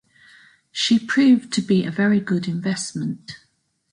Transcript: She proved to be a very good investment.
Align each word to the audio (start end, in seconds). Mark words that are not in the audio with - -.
She 0.71 0.97
proved 0.97 1.53
to 1.53 1.61
be 1.61 1.85
a 1.85 1.91
very 1.91 2.19
good 2.19 2.47
investment. 2.47 3.37